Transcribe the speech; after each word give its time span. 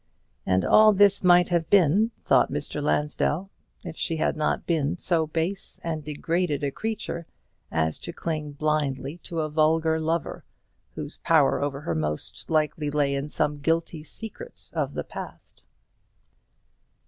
And 0.47 0.65
all 0.65 0.93
this 0.93 1.23
might 1.23 1.49
have 1.49 1.69
been, 1.69 2.09
thought 2.23 2.51
Mr. 2.51 2.81
Lansdell, 2.81 3.51
if 3.85 3.95
she 3.95 4.15
had 4.17 4.35
not 4.35 4.65
been 4.65 4.97
so 4.97 5.27
base 5.27 5.79
and 5.83 6.03
degraded 6.03 6.63
a 6.63 6.71
creature 6.71 7.23
as 7.71 7.99
to 7.99 8.11
cling 8.11 8.53
blindly 8.53 9.19
to 9.19 9.41
a 9.41 9.47
vulgar 9.49 9.99
lover, 9.99 10.43
whose 10.95 11.17
power 11.17 11.61
over 11.61 11.81
her 11.81 11.93
most 11.93 12.49
likely 12.49 12.89
lay 12.89 13.13
in 13.13 13.29
some 13.29 13.59
guilty 13.59 14.01
secret 14.03 14.71
of 14.73 14.95
the 14.95 15.03
past. 15.03 15.61